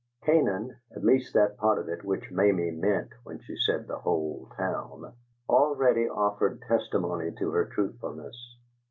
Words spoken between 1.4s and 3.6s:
part of it which Mamie meant when she